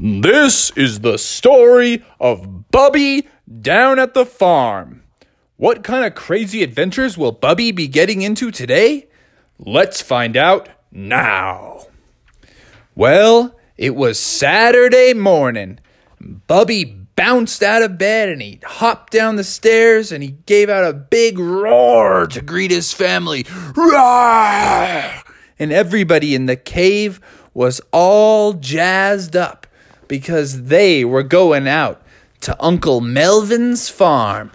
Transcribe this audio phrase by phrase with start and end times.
[0.00, 3.26] This is the story of Bubby
[3.60, 5.02] down at the farm.
[5.56, 9.08] What kind of crazy adventures will Bubby be getting into today?
[9.58, 11.86] Let's find out now.
[12.94, 15.78] Well, it was Saturday morning.
[16.20, 20.84] Bubby bounced out of bed and he hopped down the stairs and he gave out
[20.84, 23.46] a big roar to greet his family.
[23.74, 25.22] Roar!
[25.58, 27.18] And everybody in the cave
[27.54, 29.65] was all jazzed up
[30.08, 32.02] because they were going out
[32.42, 34.52] to Uncle Melvin's farm.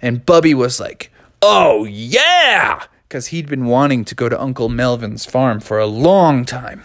[0.00, 2.84] And Bubby was like, Oh, yeah!
[3.08, 6.82] Because he'd been wanting to go to Uncle Melvin's farm for a long time.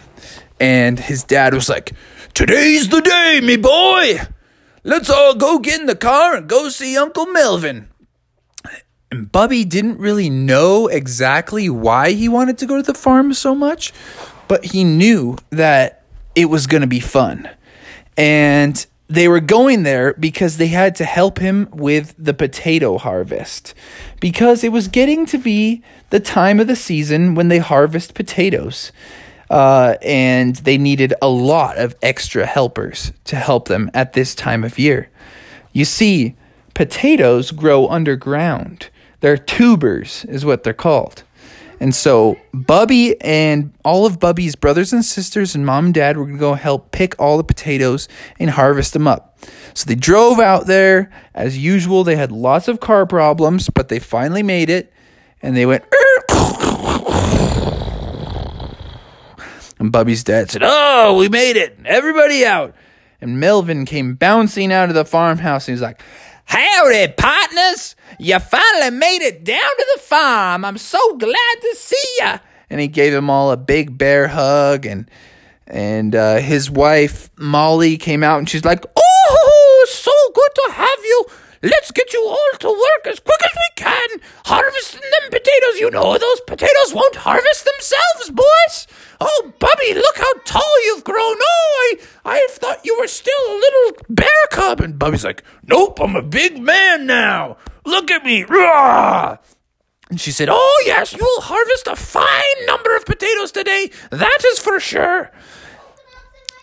[0.60, 1.92] And his dad was like,
[2.34, 4.20] Today's the day, me boy!
[4.84, 7.88] Let's all go get in the car and go see Uncle Melvin.
[9.10, 13.54] And Bubby didn't really know exactly why he wanted to go to the farm so
[13.54, 13.92] much,
[14.48, 17.48] but he knew that it was going to be fun.
[18.18, 23.72] And they were going there because they had to help him with the potato harvest
[24.20, 28.92] because it was getting to be the time of the season when they harvest potatoes.
[29.48, 34.62] Uh, and they needed a lot of extra helpers to help them at this time
[34.62, 35.08] of year.
[35.72, 36.36] You see,
[36.74, 38.90] potatoes grow underground.
[39.20, 41.22] They're tubers, is what they're called.
[41.80, 46.24] And so Bubby and all of Bubby's brothers and sisters and mom and dad were
[46.24, 49.38] going to go help pick all the potatoes and harvest them up.
[49.74, 51.10] So they drove out there.
[51.34, 54.92] As usual, they had lots of car problems, but they finally made it.
[55.40, 55.84] And they went.
[59.78, 61.78] And Bubby's dad said, Oh, we made it.
[61.84, 62.74] Everybody out.
[63.20, 66.02] And Melvin came bouncing out of the farmhouse and he's like,
[66.48, 67.94] Howdy, partners!
[68.18, 70.64] You finally made it down to the farm.
[70.64, 72.38] I'm so glad to see ya.
[72.70, 75.10] And he gave them all a big bear hug, and
[75.66, 80.98] and uh, his wife Molly came out and she's like, "Oh, so good to have
[81.04, 81.26] you.
[81.62, 84.08] Let's get you all to work as quick as we can,
[84.44, 85.80] harvesting them potatoes.
[85.80, 88.86] You know those potatoes won't harvest themselves, boys.
[89.20, 91.18] Oh, Bubby, look how tall you've grown.
[91.18, 94.80] Oh, I, I thought you were still a little bear cub.
[94.80, 97.56] And Bubby's like, Nope, I'm a big man now.
[97.84, 98.44] Look at me.
[98.44, 99.38] Rah!
[100.10, 103.90] And she said, Oh, yes, you will harvest a fine number of potatoes today.
[104.10, 105.32] That is for sure.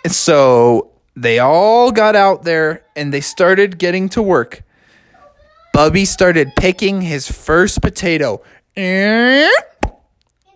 [0.05, 4.63] And so they all got out there and they started getting to work.
[5.75, 8.41] Bubby started picking his first potato.
[8.77, 9.51] And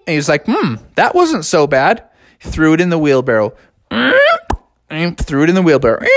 [0.08, 2.06] he was like, hmm, that wasn't so bad.
[2.40, 3.54] Threw it in the wheelbarrow.
[3.92, 6.08] And threw it in the wheelbarrow.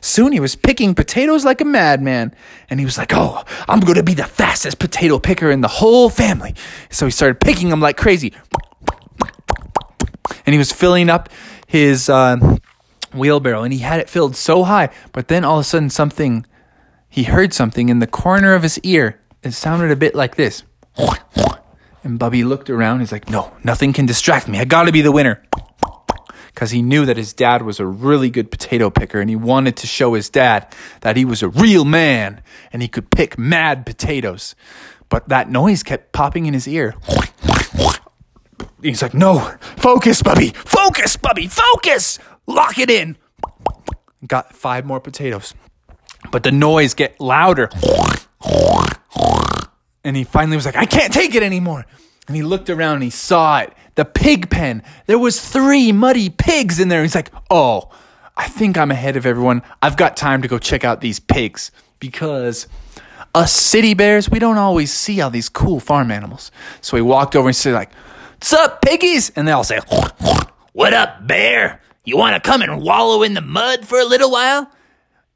[0.00, 2.34] Soon he was picking potatoes like a madman.
[2.70, 5.68] And he was like, oh, I'm going to be the fastest potato picker in the
[5.68, 6.54] whole family.
[6.88, 8.32] So he started picking them like crazy.
[10.46, 11.28] And he was filling up
[11.66, 12.56] his uh,
[13.12, 13.64] wheelbarrow.
[13.64, 14.88] And he had it filled so high.
[15.12, 16.46] But then all of a sudden, something,
[17.10, 19.20] he heard something in the corner of his ear.
[19.42, 20.62] It sounded a bit like this.
[22.04, 23.00] And Bubby looked around.
[23.00, 24.58] He's like, no, nothing can distract me.
[24.58, 25.42] I got to be the winner
[26.54, 29.76] because he knew that his dad was a really good potato picker and he wanted
[29.78, 33.84] to show his dad that he was a real man and he could pick mad
[33.84, 34.54] potatoes.
[35.08, 36.94] But that noise kept popping in his ear.
[38.82, 43.16] He's like, no, focus, Bubby, focus, Bubby, focus, lock it in.
[44.26, 45.54] Got five more potatoes.
[46.30, 47.70] But the noise get louder.
[50.02, 51.84] And he finally was like, I can't take it anymore.
[52.26, 53.72] And he looked around and he saw it.
[53.96, 54.82] The pig pen.
[55.06, 57.02] There was three muddy pigs in there.
[57.02, 57.90] He's like, "Oh,
[58.36, 59.62] I think I'm ahead of everyone.
[59.82, 62.68] I've got time to go check out these pigs because
[63.34, 67.34] us city bears, we don't always see all these cool farm animals." So he walked
[67.34, 67.92] over and said like,
[68.36, 69.80] "What's up, piggies?" And they all say,
[70.72, 71.82] "What up, bear?
[72.04, 74.70] You want to come and wallow in the mud for a little while?"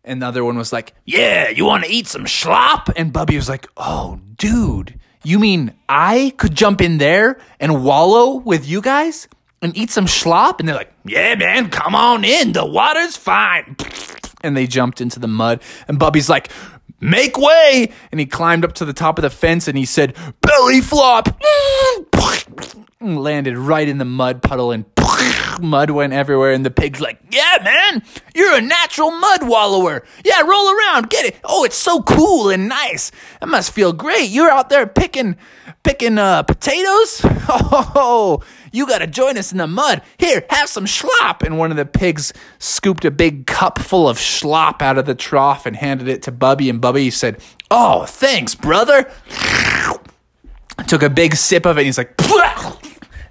[0.05, 3.37] And the other one was like, "Yeah, you want to eat some slop?" And Bubby
[3.37, 8.81] was like, "Oh, dude, you mean I could jump in there and wallow with you
[8.83, 9.27] guys
[9.63, 10.61] and eat some slop?
[10.61, 12.53] And they're like, yeah, man, come on in.
[12.53, 13.77] The water's fine.
[14.43, 15.63] And they jumped into the mud.
[15.89, 16.51] And Bubby's like,
[17.01, 17.91] make way.
[18.13, 21.41] And he climbed up to the top of the fence and he said, belly flop.
[23.01, 24.94] And landed right in the mud puddle and
[25.61, 26.53] mud went everywhere.
[26.53, 28.03] And the pig's like, yeah, man,
[28.35, 30.05] you're a natural mud wallower.
[30.25, 31.37] Yeah, roll around, get it.
[31.45, 33.11] Oh, it's so cool and nice.
[33.41, 34.31] That must feel great.
[34.31, 35.37] You're out there picking,
[35.83, 37.25] picking uh, potatoes.
[37.47, 38.43] Oh,
[38.73, 40.01] you got to join us in the mud.
[40.19, 41.43] Here, have some slop.
[41.43, 45.15] And one of the pigs scooped a big cup full of slop out of the
[45.15, 46.71] trough and handed it to Bubby.
[46.71, 47.41] And Bubby said,
[47.71, 49.11] "Oh, thanks, brother."
[50.87, 51.83] Took a big sip of it.
[51.83, 52.17] and He's like,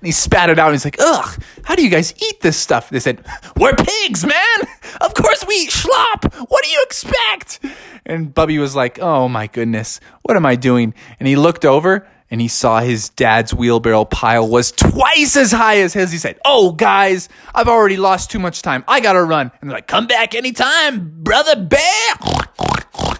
[0.03, 0.67] and he spat it out.
[0.67, 2.89] And he's like, ugh, how do you guys eat this stuff?
[2.89, 4.67] They said, we're pigs, man.
[4.99, 6.33] Of course we eat schlop.
[6.49, 7.61] What do you expect?
[8.05, 10.93] And Bubby was like, oh my goodness, what am I doing?
[11.21, 15.77] And he looked over and he saw his dad's wheelbarrow pile was twice as high
[15.77, 16.11] as his.
[16.11, 18.83] He said, Oh, guys, I've already lost too much time.
[18.89, 19.51] I gotta run.
[19.61, 22.15] And they're like, Come back anytime, brother bear.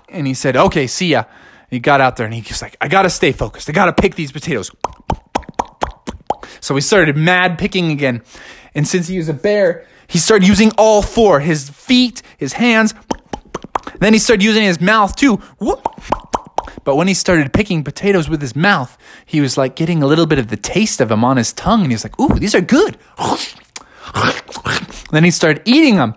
[0.10, 1.24] And he said, Okay, see ya.
[1.70, 3.70] He got out there and he was like, I gotta stay focused.
[3.70, 4.70] I gotta pick these potatoes.
[6.64, 8.22] So he started mad picking again.
[8.74, 12.94] And since he was a bear, he started using all four his feet, his hands.
[14.00, 15.42] Then he started using his mouth too.
[16.86, 20.26] But when he started picking potatoes with his mouth, he was like getting a little
[20.26, 21.82] bit of the taste of them on his tongue.
[21.82, 22.98] And he was like, Ooh, these are good.
[25.12, 26.16] then he started eating them.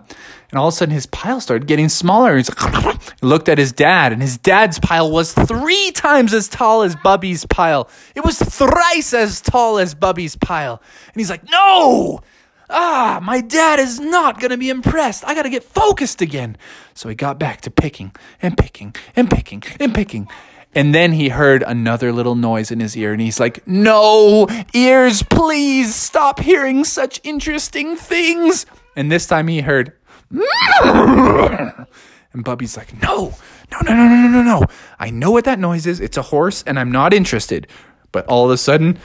[0.49, 2.37] And all of a sudden, his pile started getting smaller.
[2.37, 6.47] He's like, he looked at his dad, and his dad's pile was three times as
[6.47, 7.89] tall as Bubby's pile.
[8.15, 10.81] It was thrice as tall as Bubby's pile.
[11.13, 12.21] And he's like, No!
[12.69, 15.23] Ah, my dad is not going to be impressed.
[15.25, 16.57] I got to get focused again.
[16.93, 20.27] So he got back to picking and picking and picking and picking.
[20.75, 25.23] And then he heard another little noise in his ear, and he's like, No, ears,
[25.23, 28.65] please stop hearing such interesting things.
[28.95, 29.93] And this time he heard,
[32.33, 33.33] and Bubby's like, No,
[33.71, 34.65] no, no, no, no, no, no.
[34.99, 35.99] I know what that noise is.
[35.99, 37.67] It's a horse, and I'm not interested.
[38.11, 38.97] But all of a sudden,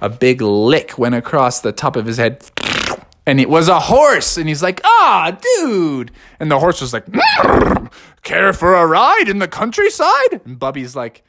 [0.00, 2.44] a big lick went across the top of his head
[3.28, 4.38] and it was a horse.
[4.38, 6.10] And he's like, ah, dude.
[6.40, 7.04] And the horse was like,
[8.22, 10.40] care for a ride in the countryside?
[10.46, 11.22] And Bubby's like,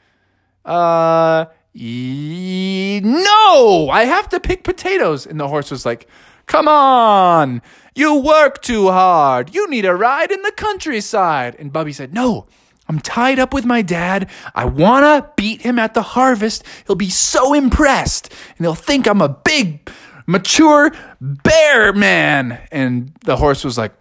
[0.64, 1.44] uh,
[1.74, 5.26] no, I have to pick potatoes.
[5.26, 6.08] And the horse was like,
[6.50, 7.62] come on,
[7.94, 9.54] you work too hard.
[9.54, 11.54] You need a ride in the countryside.
[11.60, 12.46] And Bubby said, no.
[12.88, 14.28] I'm tied up with my dad.
[14.52, 16.64] I want to beat him at the harvest.
[16.88, 19.88] He'll be so impressed and he'll think I'm a big
[20.26, 22.58] mature bear man.
[22.72, 23.92] And the horse was like,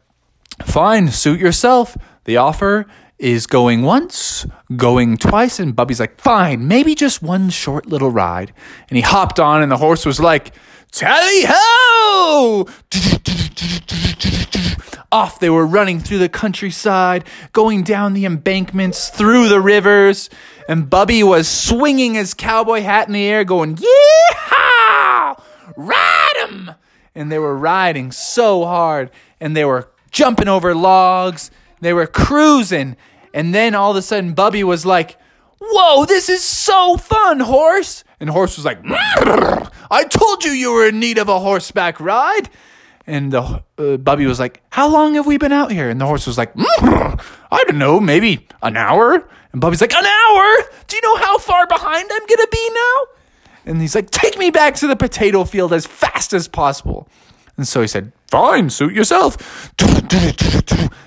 [0.64, 1.96] Fine, suit yourself.
[2.24, 2.88] The offer
[3.20, 5.60] is going once, going twice.
[5.60, 8.54] And Bubby's like, Fine, maybe just one short little ride.
[8.90, 10.56] And he hopped on, and the horse was like,
[10.92, 12.68] Tally ho!
[15.12, 20.30] Off they were running through the countryside, going down the embankments, through the rivers,
[20.68, 25.42] and Bubby was swinging his cowboy hat in the air, going, Yeehaw!
[25.76, 26.72] Ride 'em!
[27.16, 29.10] And they were riding so hard,
[29.40, 31.50] and they were jumping over logs,
[31.82, 32.96] they were cruising,
[33.34, 35.18] and then all of a sudden, Bubby was like,
[35.60, 38.04] Whoa, this is so fun, horse!
[38.20, 42.00] And the Horse was like, I told you you were in need of a horseback
[42.00, 42.50] ride.
[43.08, 45.90] And the uh, Bubby was like, How long have we been out here?
[45.90, 49.28] And the horse was like, I don't know, maybe an hour.
[49.52, 50.70] And Bubby's like, An hour?
[50.86, 53.06] Do you know how far behind I'm going to be now?
[53.66, 57.08] And he's like, Take me back to the potato field as fast as possible.
[57.58, 59.74] And so he said, Fine, suit yourself.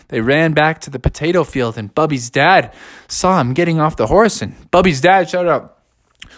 [0.09, 2.75] They ran back to the potato field, and Bubby's dad
[3.09, 4.43] saw him getting off the horse.
[4.43, 5.79] And Bubby's dad shouted out,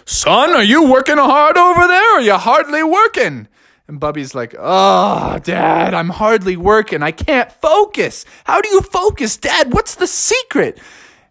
[0.06, 2.14] Son, are you working hard over there?
[2.14, 3.48] Or are you hardly working?
[3.88, 7.02] And Bubby's like, Oh, Dad, I'm hardly working.
[7.02, 8.24] I can't focus.
[8.44, 9.72] How do you focus, Dad?
[9.72, 10.78] What's the secret?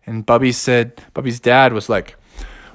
[0.05, 2.15] And Bubby said, Bubby's dad was like,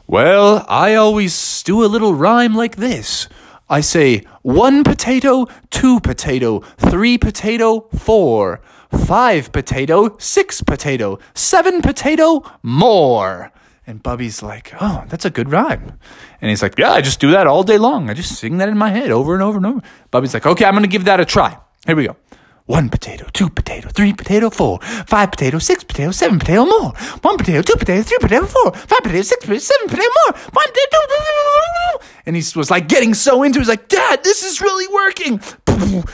[0.06, 3.28] Well, I always do a little rhyme like this.
[3.68, 12.42] I say one potato, two potato, three potato, four, five potato, six potato, seven potato,
[12.62, 13.52] more.
[13.88, 15.98] And Bubby's like, oh, that's a good rhyme.
[16.42, 18.10] And he's like, yeah, I just do that all day long.
[18.10, 19.80] I just sing that in my head over and over and over.
[20.10, 21.56] Bubby's like, okay, I'm going to give that a try.
[21.86, 22.14] Here we go.
[22.66, 26.92] One potato, two potato, three potato, four, five potato, six potato, seven potato, more.
[27.22, 30.38] One potato, two potato, three potato, four, five potato, six potato, seven potato, more.
[30.52, 30.98] One potato,
[32.26, 33.60] and he was like getting so into it.
[33.60, 35.40] He was like, Dad, this is really working.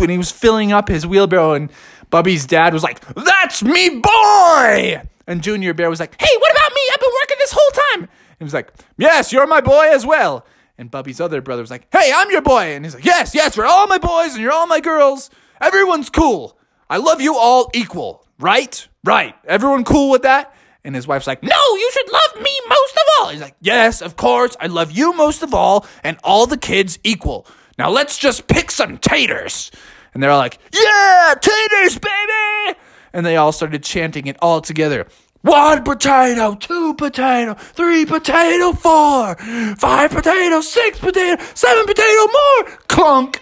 [0.00, 1.70] And he was filling up his wheelbarrow, and
[2.10, 5.02] Bubby's dad was like, That's me, boy.
[5.28, 6.80] And Junior Bear was like, Hey, what about me?
[6.92, 8.00] I've been working this whole time.
[8.30, 10.44] And he was like, Yes, you're my boy as well.
[10.78, 12.74] And Bubby's other brother was like, Hey, I'm your boy.
[12.74, 15.28] And he's like, Yes, yes, we're all my boys and you're all my girls.
[15.60, 16.58] Everyone's cool.
[16.88, 18.26] I love you all equal.
[18.40, 18.88] Right?
[19.04, 19.34] Right.
[19.46, 20.54] Everyone cool with that?
[20.82, 23.28] And his wife's like, No, you should love me most of all.
[23.28, 24.56] He's like, Yes, of course.
[24.58, 27.46] I love you most of all and all the kids equal.
[27.76, 29.70] Now let's just pick some taters.
[30.14, 32.78] And they're all like, Yeah, taters, baby.
[33.12, 35.06] And they all started chanting it all together.
[35.42, 39.36] One potato, two potato, three potato, four,
[39.76, 42.64] five potato, six potato, seven potato, more.
[42.88, 43.40] Clunk.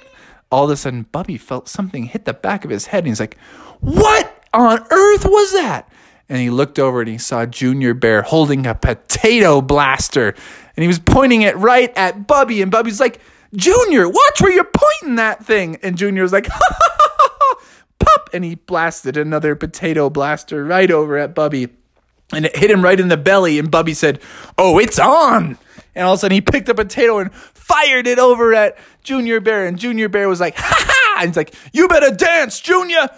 [0.51, 3.19] All of a sudden, Bubby felt something hit the back of his head, and he's
[3.19, 3.39] like,
[3.81, 5.89] What on earth was that?
[6.29, 10.35] And he looked over and he saw Junior Bear holding a potato blaster,
[10.77, 12.61] and he was pointing it right at Bubby.
[12.61, 13.21] And Bubby's like,
[13.55, 15.79] Junior, watch where you're pointing that thing.
[15.83, 16.47] And Junior was like,
[18.33, 21.69] And he blasted another potato blaster right over at Bubby.
[22.33, 23.59] And it hit him right in the belly.
[23.59, 24.21] And Bubby said,
[24.59, 25.59] Oh, it's on!
[25.95, 29.41] And all of a sudden he picked a potato and fired it over at Junior
[29.41, 29.67] Bear.
[29.67, 31.21] And Junior Bear was like, Ha ha!
[31.21, 33.09] And he's like, You better dance, Junior!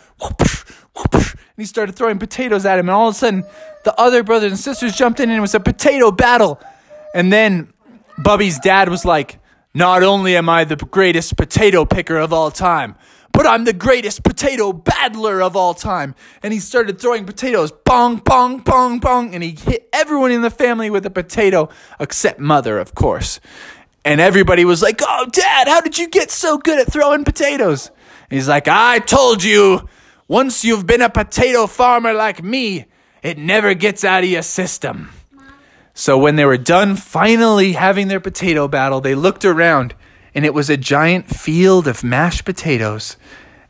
[1.14, 2.88] And he started throwing potatoes at him.
[2.88, 3.44] And all of a sudden,
[3.84, 6.60] the other brothers and sisters jumped in and it was a potato battle.
[7.14, 7.72] And then
[8.18, 9.38] Bubby's dad was like,
[9.74, 12.94] Not only am I the greatest potato picker of all time,
[13.32, 16.14] but I'm the greatest potato battler of all time.
[16.42, 20.50] And he started throwing potatoes, bong, bong, bong, bong, and he hit everyone in the
[20.50, 21.68] family with a potato,
[22.00, 23.40] except mother, of course.
[24.04, 27.88] And everybody was like, Oh, dad, how did you get so good at throwing potatoes?
[28.30, 29.88] And he's like, I told you,
[30.26, 32.86] once you've been a potato farmer like me,
[33.22, 35.10] it never gets out of your system.
[35.94, 39.94] So when they were done finally having their potato battle, they looked around
[40.34, 43.16] and it was a giant field of mashed potatoes.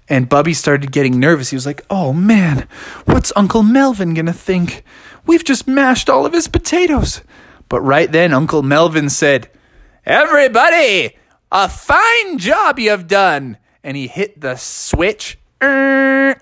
[0.09, 1.51] And Bubby started getting nervous.
[1.51, 2.67] He was like, Oh man,
[3.05, 4.83] what's Uncle Melvin gonna think?
[5.27, 7.21] We've just mashed all of his potatoes.
[7.69, 9.51] But right then, Uncle Melvin said,
[10.07, 11.17] Everybody,
[11.53, 13.59] a fine job you've done.
[13.85, 15.39] And he hit the switch.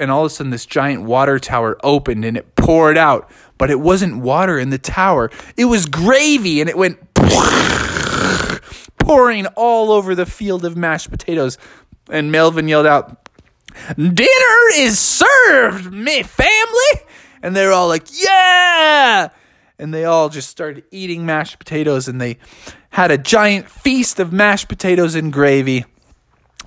[0.00, 3.30] And all of a sudden, this giant water tower opened and it poured out.
[3.56, 6.60] But it wasn't water in the tower, it was gravy.
[6.60, 6.98] And it went
[9.04, 11.58] pouring all over the field of mashed potatoes.
[12.10, 13.28] And Melvin yelled out,
[13.96, 17.06] Dinner is served, me family.
[17.42, 19.28] And they're all like, Yeah.
[19.78, 22.38] And they all just started eating mashed potatoes and they
[22.90, 25.84] had a giant feast of mashed potatoes and gravy.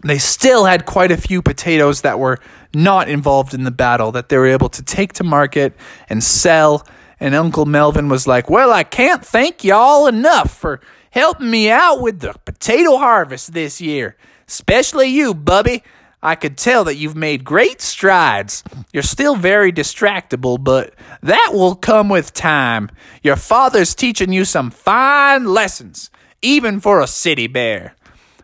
[0.03, 2.39] They still had quite a few potatoes that were
[2.73, 5.73] not involved in the battle that they were able to take to market
[6.09, 6.85] and sell.
[7.19, 10.81] And Uncle Melvin was like, Well, I can't thank y'all enough for
[11.15, 14.17] helping me out with the potato harvest this year.
[14.47, 15.81] Especially you, Bubby.
[16.21, 18.63] I could tell that you've made great strides.
[18.91, 22.89] You're still very distractible, but that will come with time.
[23.23, 26.09] Your father's teaching you some fine lessons,
[26.41, 27.95] even for a city bear.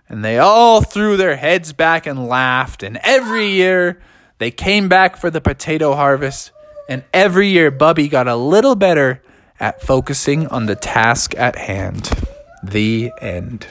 [0.08, 4.00] And they all threw their heads back and laughed, and every year
[4.38, 6.52] they came back for the potato harvest,
[6.88, 9.24] and every year Bubby got a little better
[9.60, 12.31] at focusing on the task at hand.
[12.64, 13.68] The end.